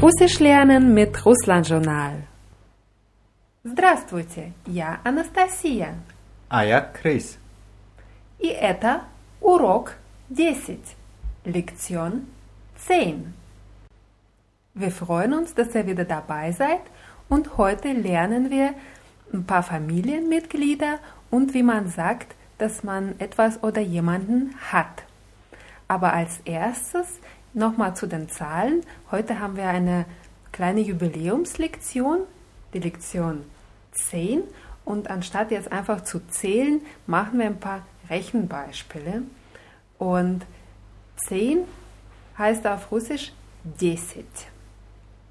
[0.00, 2.22] Russisch lernen mit Russland-Journal.
[3.64, 5.94] Здравствуйте, я Анастасия.
[6.48, 7.38] А я Крис.
[8.38, 9.02] И это
[9.40, 9.94] урок
[10.34, 10.78] 10,
[11.44, 12.26] Lektion
[12.86, 13.34] 10.
[14.74, 16.82] Wir freuen uns, dass ihr wieder dabei seid
[17.28, 18.74] und heute lernen wir
[19.32, 20.98] ein paar Familienmitglieder
[21.30, 25.04] und wie man sagt, dass man etwas oder jemanden hat.
[25.88, 27.20] Aber als erstes
[27.53, 28.81] nochmal zu den Zahlen.
[29.09, 30.05] Heute haben wir eine
[30.51, 32.19] kleine Jubiläumslektion,
[32.73, 33.43] die Lektion
[33.91, 34.43] 10.
[34.85, 39.23] Und anstatt jetzt einfach zu zählen, machen wir ein paar Rechenbeispiele.
[39.97, 40.45] Und
[41.27, 41.59] 10
[42.37, 43.33] heißt auf Russisch
[43.63, 44.25] Desit.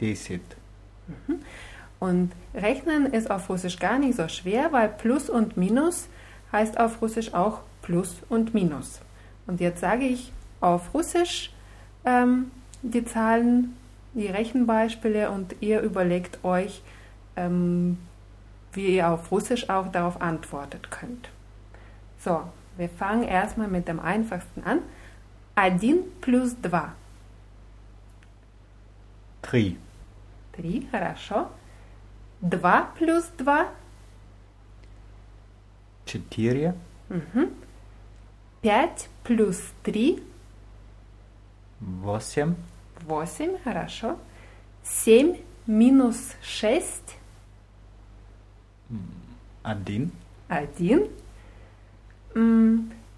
[0.00, 0.42] Desit.
[2.00, 6.08] Und Rechnen ist auf Russisch gar nicht so schwer, weil Plus und Minus
[6.52, 9.00] heißt auf Russisch auch Plus und Minus.
[9.46, 11.52] Und jetzt sage ich auf Russisch
[12.05, 13.75] ähm, die Zahlen,
[14.13, 16.81] die Rechenbeispiele und ihr überlegt euch,
[17.35, 17.97] ähm,
[18.73, 21.29] wie ihr auf Russisch auch darauf antworten könnt.
[22.19, 22.43] So,
[22.77, 24.79] wir fangen erstmal mit dem einfachsten an.
[25.55, 26.93] Один plus два.
[29.41, 29.77] Три.
[30.53, 31.49] Три, хорошо.
[32.41, 33.67] Два плюс два.
[36.05, 36.73] Четыре.
[37.09, 37.51] Мгм.
[38.61, 40.21] Пять плюс три.
[41.80, 42.54] Восемь.
[43.02, 44.18] Восемь, хорошо.
[44.82, 47.16] Семь минус шесть.
[49.62, 50.10] Один.
[50.48, 51.10] Один.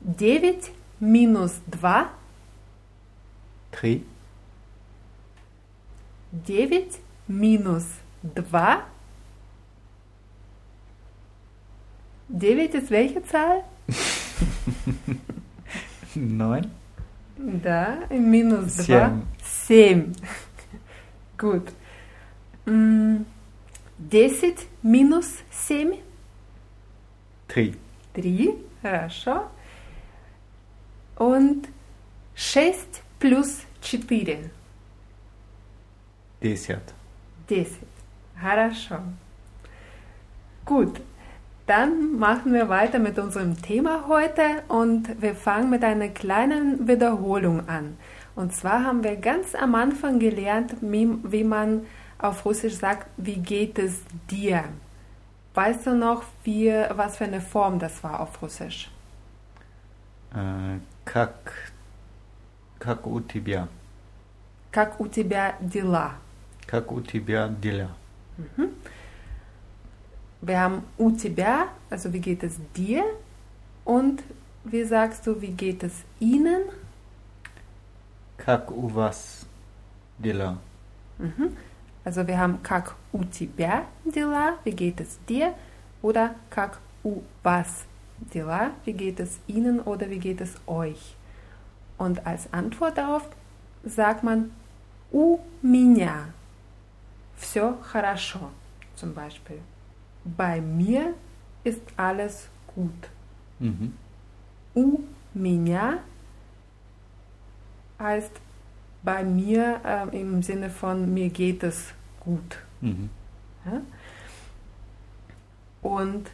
[0.00, 2.10] Девять минус два.
[3.70, 4.06] Три.
[6.32, 7.86] Девять минус
[8.22, 8.84] два.
[12.28, 13.64] Девять ist welche Zahl?
[16.14, 16.70] Neun.
[17.36, 19.22] Да, минус 7.
[19.38, 19.42] 2.
[19.42, 20.14] 7.
[21.36, 21.70] Good.
[23.98, 26.00] 10 минус 7.
[27.48, 27.74] 3.
[28.14, 28.54] 3.
[28.82, 29.50] Хорошо.
[31.18, 31.62] И
[32.34, 34.50] 6 плюс 4.
[36.40, 36.82] 10.
[37.48, 37.68] 10.
[38.40, 39.00] Хорошо.
[40.66, 41.02] Good.
[41.67, 47.69] Dann machen wir weiter mit unserem Thema heute und wir fangen mit einer kleinen Wiederholung
[47.69, 47.95] an.
[48.35, 51.85] Und zwar haben wir ganz am Anfang gelernt, wie, wie man
[52.17, 54.01] auf Russisch sagt, wie geht es
[54.31, 54.63] dir?
[55.53, 58.89] Weißt du noch, wie, was für eine Form das war auf Russisch?
[60.33, 61.71] Äh, как,
[62.79, 63.67] как у тебя?
[64.71, 66.13] Как у тебя дела?
[66.65, 67.89] Как у тебя дела?
[70.43, 73.03] Wir haben у тебя, also wie geht es dir?
[73.83, 74.23] Und
[74.63, 76.63] wie sagst du, wie geht es ihnen?
[78.37, 79.45] Как у вас
[80.17, 80.57] дела?
[81.17, 81.57] Mhm.
[82.05, 85.53] Also wir haben как у тебя дела, wie geht es dir?
[86.01, 87.85] Oder как у вас
[88.33, 91.15] дела, wie geht es ihnen oder wie geht es euch?
[91.97, 93.23] Und als Antwort darauf
[93.83, 94.51] sagt man
[95.11, 96.29] у меня
[97.37, 98.51] все хорошо,
[98.95, 99.59] zum Beispiel.
[100.23, 101.13] Bei mir
[101.63, 103.09] ist alles gut.
[103.59, 103.93] Mhm.
[104.73, 104.99] У
[105.33, 105.99] меня
[107.99, 108.31] heißt
[109.03, 112.59] bei mir äh, im Sinne von mir geht es gut.
[112.81, 113.09] Mhm.
[113.65, 113.81] Ja?
[115.81, 116.29] Und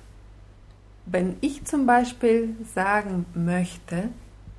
[1.06, 4.10] wenn ich zum Beispiel sagen möchte,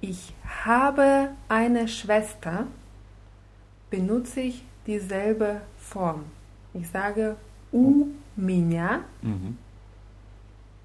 [0.01, 2.67] ich habe eine Schwester,
[3.91, 6.25] benutze ich dieselbe Form.
[6.75, 7.37] Ich sage
[7.73, 9.58] у Minja mhm.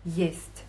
[0.04, 0.64] jest.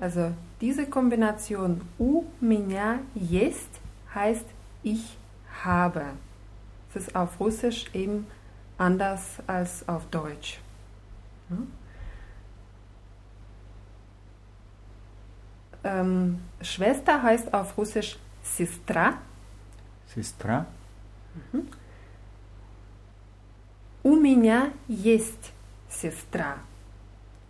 [0.00, 3.80] Also diese Kombination u minja jest
[4.14, 4.46] heißt
[4.82, 5.18] ich
[5.64, 6.04] habe.
[6.88, 8.26] Es ist auf Russisch eben
[8.78, 10.58] anders als auf Deutsch.
[15.84, 19.14] Ähm, Schwester heißt auf Russisch Sistra.
[20.06, 20.66] Sistra.
[21.52, 21.68] Mhm.
[24.03, 25.51] У меня есть
[25.89, 26.57] сестра.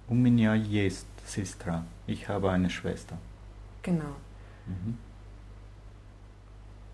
[0.07, 1.83] У меня есть сестра.
[2.07, 3.17] Ich habe eine Schwester.
[3.83, 4.15] Genau.
[4.65, 4.97] Mhm.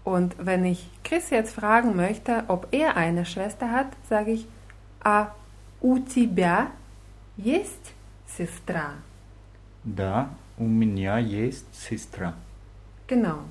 [0.03, 4.47] Und wenn ich Chris jetzt fragen möchte, ob er eine Schwester hat, sage ich,
[5.03, 5.35] а
[5.79, 6.71] у тебя
[7.37, 7.93] есть
[8.25, 8.93] сестра?
[9.83, 12.33] Да, у меня есть сестра.
[13.07, 13.43] Genau.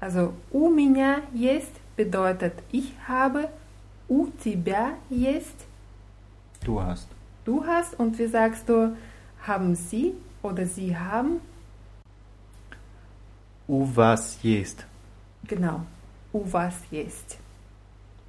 [0.00, 3.48] Also у меня есть bedeutet ich habe,
[4.08, 5.66] у тебя есть
[6.64, 7.08] Du hast.
[7.44, 8.96] du hast und wie sagst du,
[9.46, 11.40] haben sie oder sie haben?
[13.66, 14.84] У вас есть.
[15.46, 15.80] Genau.
[16.32, 17.38] У вас есть.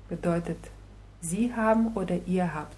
[0.09, 0.57] bedeutet
[1.21, 2.75] Sie haben oder ihr habt.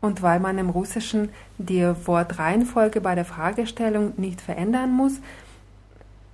[0.00, 1.28] Und weil man im Russischen
[1.58, 5.20] die Wortreihenfolge bei der Fragestellung nicht verändern muss,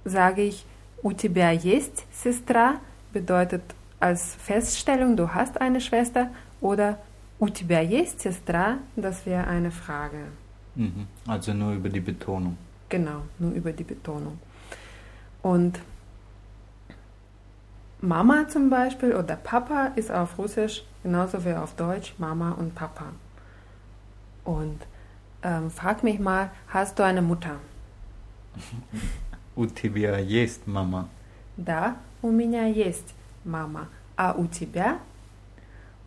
[0.05, 0.65] sage ich
[1.03, 2.77] У тебя есть сестра
[3.13, 3.63] bedeutet
[4.01, 6.31] als Feststellung, du hast eine Schwester
[6.61, 6.99] oder
[7.39, 10.29] У тебя есть сестра, das wäre eine Frage.
[10.75, 11.07] Mhm.
[11.27, 12.57] Also nur über die Betonung.
[12.89, 14.39] Genau, nur über die Betonung.
[15.43, 15.79] Und
[18.01, 23.07] Mama zum Beispiel oder Papa ist auf Russisch genauso wie auf Deutsch Mama und Papa.
[24.45, 24.79] Und
[25.43, 27.57] ähm, frag mich mal, hast du eine Mutter?
[29.55, 31.09] У тебя есть мама?
[31.59, 33.89] Да, у меня есть мама.
[34.17, 34.99] А у тебя?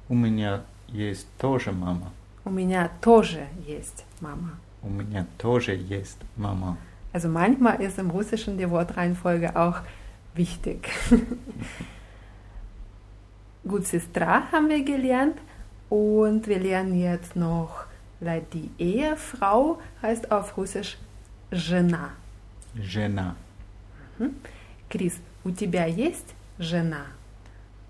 [0.07, 2.11] У меня есть тоже мама.
[2.45, 4.51] У меня тоже есть мама.
[4.81, 6.77] У меня тоже есть мама.
[7.11, 9.81] Also manchmal ist im Russischen die Wortreihenfolge auch
[10.35, 10.89] wichtig.
[13.67, 15.37] Gut, Sestra haben wir gelernt
[15.89, 17.89] und wir lernen jetzt noch
[18.53, 20.97] die Ehefrau heißt auf Russisch
[21.51, 22.11] Жена.
[22.75, 23.35] Жена.
[24.89, 27.05] Крис, у тебя есть жена?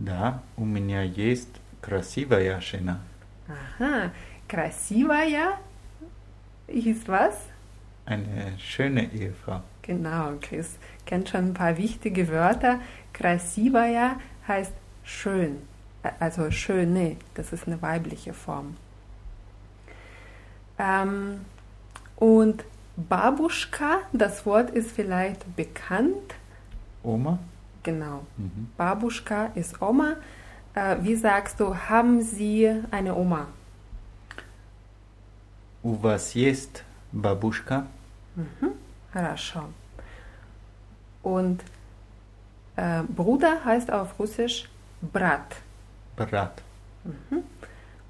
[0.03, 1.49] Да, у меня есть
[1.81, 2.99] красивая жена.
[3.47, 4.11] Aha,
[4.47, 5.57] красивая
[6.67, 7.35] ist was?
[8.05, 9.61] Eine schöne Ehefrau.
[9.81, 12.79] Genau, Chris kennt schon ein paar wichtige Wörter.
[13.13, 15.57] Красивая heißt schön,
[16.19, 18.77] also schöne, das ist eine weibliche Form.
[20.77, 21.41] Ähm,
[22.15, 22.63] und
[22.95, 26.35] Babuschka, das Wort ist vielleicht bekannt.
[27.03, 27.39] Oma?
[27.83, 28.25] Genau.
[28.37, 28.69] Mhm.
[28.77, 30.15] Babuschka ist Oma.
[30.73, 33.47] Äh, wie sagst du, haben Sie eine Oma?
[35.81, 37.87] У вас есть бабушка?
[38.35, 38.73] Mhm.
[39.13, 39.69] Хорошо.
[41.23, 41.63] Und
[42.75, 44.69] äh, Bruder heißt auf Russisch
[45.01, 45.55] Brat.
[46.15, 46.61] Брат.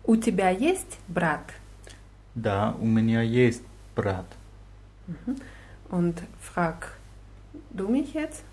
[0.03, 1.53] У тебя есть брат?
[2.33, 3.63] Да, у меня есть
[3.95, 4.25] брат.
[5.89, 6.93] Und frag
[7.71, 8.43] du mich jetzt?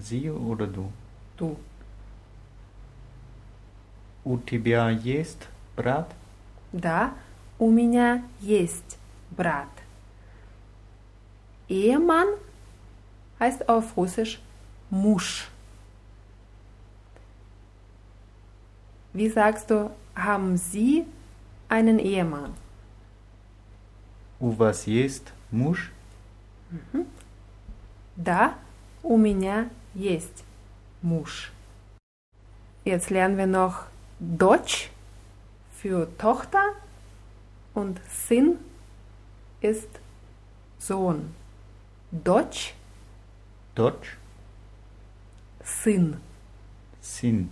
[0.00, 0.92] Sie oder du?
[1.36, 1.56] Du.
[4.24, 6.10] У тебя есть брат?
[6.72, 7.12] Да,
[7.58, 8.98] у меня есть
[9.30, 9.68] брат.
[11.68, 12.26] Ehemann
[13.38, 14.40] heißt auf Russisch
[14.90, 15.48] Musch.
[19.12, 21.04] Wie sagst du, haben Sie
[21.68, 22.54] einen Ehemann?
[24.40, 25.90] У вас есть муж?
[28.16, 28.54] Да,
[29.02, 30.44] у меня есть
[31.02, 31.52] муж.
[32.84, 33.86] Jetzt lernen wir noch
[34.20, 34.90] Deutsch
[35.80, 36.74] für Tochter
[37.74, 38.58] und Sinn
[39.60, 39.88] ist
[40.78, 41.34] Sohn.
[42.10, 42.74] Deutsch,
[43.74, 44.16] Дочь?
[45.64, 46.20] Sinn.
[47.00, 47.50] Сын.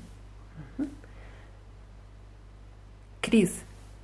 [3.21, 3.51] Крис,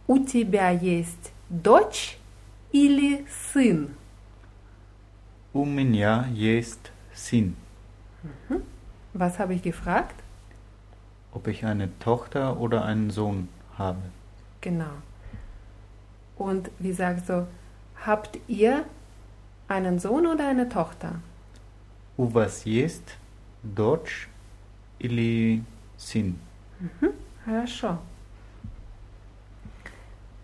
[0.07, 2.19] у тебя есть дочь
[2.73, 3.95] или сын?
[5.53, 7.55] У меня есть сын.
[9.14, 10.16] Was habe ich gefragt?
[11.32, 14.02] Ob ich eine Tochter oder einen Sohn habe?
[14.62, 14.96] Genau.
[16.36, 17.48] Und wie sagst du,
[18.06, 18.86] habt ihr
[19.68, 21.20] einen Sohn oder eine Tochter?
[22.18, 23.18] У вас есть
[23.64, 24.30] дочь
[25.00, 25.64] или
[25.98, 26.40] сын?
[27.46, 27.98] Хорошо.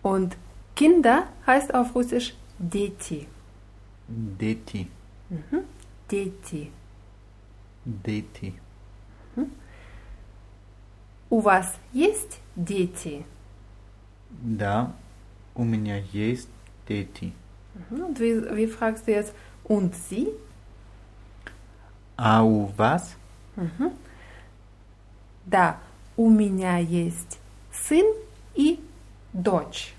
[0.01, 0.38] Und
[0.75, 3.28] Kinder heißt auf Russisch Дети.
[4.08, 4.88] Дети.
[6.10, 6.72] Дети.
[7.86, 8.54] Дети.
[11.30, 13.24] У вас есть дети?
[14.32, 14.94] Да,
[15.56, 16.50] у меня есть
[16.88, 17.34] дети.
[17.89, 18.04] Mhm.
[18.04, 20.28] Und wie, wie fragst du jetzt und sie?
[22.18, 23.16] А у вас?
[25.46, 25.80] Да,
[26.18, 27.39] у меня есть
[27.72, 28.06] сын
[28.56, 28.80] и
[29.34, 29.94] дочь.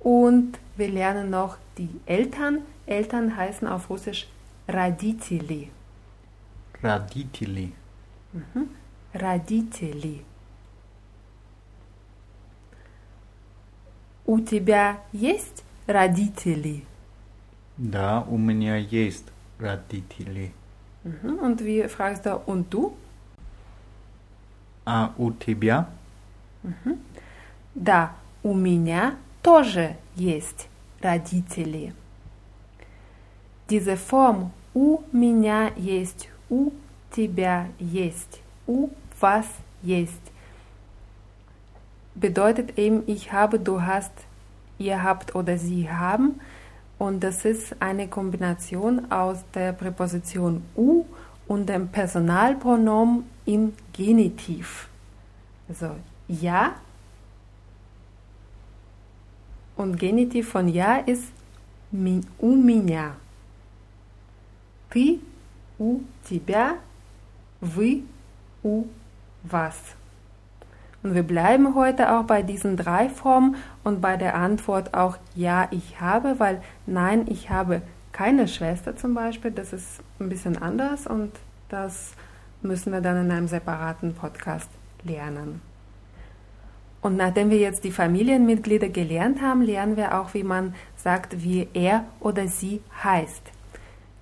[0.00, 2.62] Und wir lernen noch die Eltern.
[2.86, 4.26] Eltern heißen auf Russisch
[6.80, 7.72] Родители.
[9.12, 9.12] Родители.
[9.12, 10.24] Родители.
[14.30, 16.84] У тебя есть родители?
[17.76, 19.24] Да, у меня есть
[19.58, 20.52] родители.
[21.02, 21.40] Mhm.
[21.40, 22.94] Und wie fragst du und du?
[24.84, 25.88] А у тебя?
[27.74, 30.68] Да, у меня тоже есть
[31.00, 31.92] родители.
[33.68, 36.72] Diese Form у меня есть, у
[37.10, 39.46] тебя есть, у вас
[39.82, 40.30] есть
[42.20, 44.12] bedeutet eben ich habe, du hast,
[44.78, 46.40] ihr habt oder sie haben.
[46.98, 51.04] Und das ist eine Kombination aus der Präposition u
[51.48, 54.88] und dem Personalpronomen im Genitiv.
[55.68, 55.96] Also
[56.28, 56.74] ja
[59.76, 61.32] und Genitiv von ja ist
[62.38, 63.16] у меня.
[64.90, 65.20] Ты
[65.78, 66.76] у тебя,
[67.60, 68.04] вы
[68.62, 68.84] у
[69.42, 69.76] was.
[71.02, 75.68] Und wir bleiben heute auch bei diesen drei Formen und bei der Antwort auch ja,
[75.70, 77.80] ich habe, weil nein, ich habe
[78.12, 79.50] keine Schwester zum Beispiel.
[79.50, 81.32] Das ist ein bisschen anders und
[81.70, 82.12] das
[82.60, 84.68] müssen wir dann in einem separaten Podcast
[85.02, 85.62] lernen.
[87.00, 91.66] Und nachdem wir jetzt die Familienmitglieder gelernt haben, lernen wir auch, wie man sagt, wie
[91.72, 93.42] er oder sie heißt.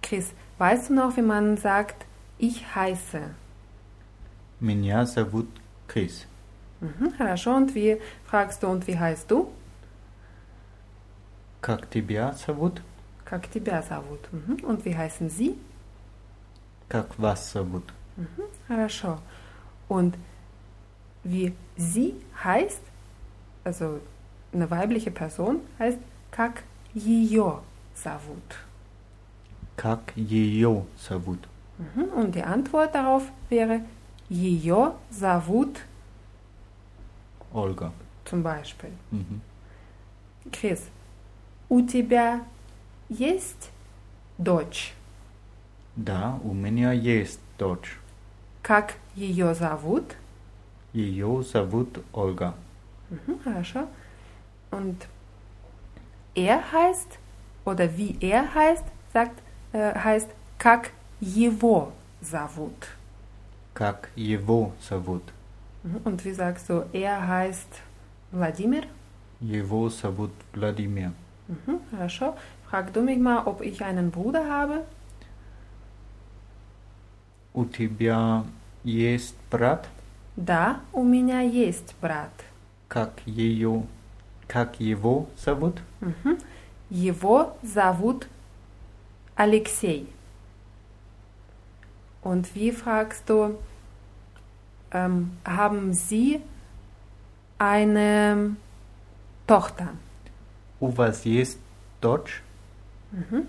[0.01, 2.07] Chris, weißt du noch, wie man sagt,
[2.39, 3.21] ich heiße?
[4.61, 5.49] Меня зовут
[5.87, 6.27] Chris.
[6.81, 7.55] Mhm, хорошо.
[7.55, 9.49] Und wie fragst du, und wie heißt du?
[11.61, 12.83] Как тебя зовут?
[13.25, 14.33] Как тебя зовут?
[14.33, 14.65] Mhm.
[14.65, 15.59] Und wie heißen sie?
[16.89, 17.93] Как вас зовут?
[18.17, 19.19] Mhm, хорошо.
[19.89, 20.17] Und
[21.25, 22.81] wie sie heißt,
[23.65, 24.01] also
[24.53, 25.99] eine weibliche Person, heißt
[26.31, 26.63] как
[26.95, 27.61] ее
[27.95, 28.57] зовут.
[29.77, 31.39] Как ее зовут?
[31.79, 32.05] Mhm.
[32.15, 33.83] Und die Antwort darauf wäre
[34.29, 35.81] ее зовут
[37.53, 37.93] Olga.
[38.25, 38.91] zum Beispiel.
[39.11, 39.41] Mhm.
[40.51, 40.83] Chris,
[41.69, 42.41] у тебя
[43.09, 43.71] есть
[44.39, 44.95] дочь?
[45.97, 47.99] Да, у меня есть дочь.
[48.63, 50.17] Как ее зовут?
[50.93, 52.55] Ее зовут Ольга.
[53.11, 53.89] Mhm, хорошо.
[54.71, 55.07] Und
[56.35, 57.19] er heißt,
[57.65, 59.42] oder wie er heißt, sagt, äh,
[59.73, 62.89] heißt, как его зовут.
[63.75, 65.23] Как его зовут?
[65.85, 67.69] Mhm, Und wie sagst du, er heißt
[68.33, 68.85] Wladimir?
[69.41, 71.13] Его зовут Владимир.
[71.49, 72.35] Mhm, хорошо.
[72.69, 74.85] Frag du mich mal, ob ich einen Bruder habe.
[77.55, 78.45] У тебя
[78.85, 79.89] есть брат?
[80.37, 82.31] Да, у меня есть брат.
[82.89, 83.85] Как ее,
[84.47, 85.81] как его зовут?
[86.01, 86.39] Mhm.
[86.91, 88.27] Его зовут
[89.36, 90.06] Alexei.
[92.22, 93.58] Und wie fragst du,
[94.92, 96.42] ähm, haben Sie
[97.58, 98.56] eine
[99.48, 99.90] Tochter?
[100.80, 101.60] У вас есть
[102.02, 102.42] дочь?
[103.12, 103.46] Mhm.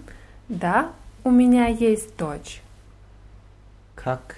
[0.48, 2.62] Да, у меня есть дочь.
[3.94, 4.36] Как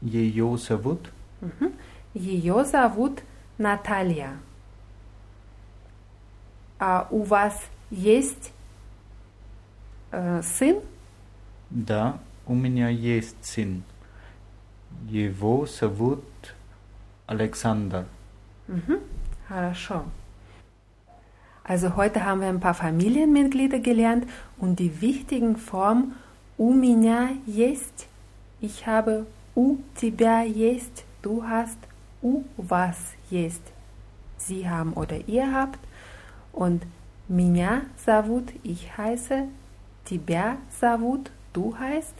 [0.00, 1.10] ее зовут?
[1.40, 1.72] Mhm.
[2.14, 3.22] Ее зовут
[3.58, 4.32] Наталья.
[6.78, 7.60] А у вас
[7.90, 8.53] есть
[10.13, 10.81] э, сын?
[11.69, 13.83] Да, у меня есть сын.
[15.07, 16.23] Его зовут
[17.27, 18.05] Alexander.
[18.67, 18.99] Mhm.
[19.47, 20.03] Хорошо.
[21.63, 24.25] Also heute haben wir ein paar Familienmitglieder gelernt
[24.57, 26.15] und die wichtigen Formen
[26.57, 28.07] у меня есть,
[28.59, 31.77] ich habe, у тебя есть, du hast,
[32.23, 32.97] у вас
[33.29, 33.61] есть,
[34.37, 35.79] sie haben oder ihr habt
[36.53, 36.81] und
[37.27, 39.47] меня зовут, ich heiße,
[40.05, 42.15] тебя зовут, du heißt,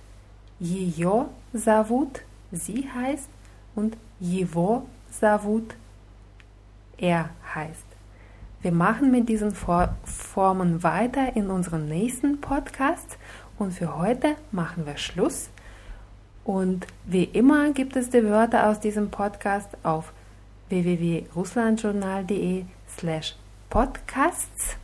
[0.59, 3.29] ее зовут, sie heißt
[3.75, 5.75] und его зовут,
[6.97, 7.85] er heißt.
[8.61, 13.17] Wir machen mit diesen For Formen weiter in unserem nächsten Podcast
[13.57, 15.49] und für heute machen wir Schluss.
[16.43, 20.11] Und wie immer gibt es die Wörter aus diesem Podcast auf
[20.69, 22.65] www.russlandjournal.de
[22.97, 23.35] slash
[23.69, 24.75] podcasts.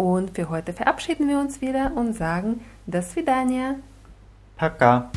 [0.00, 3.76] Und für heute verabschieden wir uns wieder und sagen, das Vidania.
[4.56, 5.10] Пока.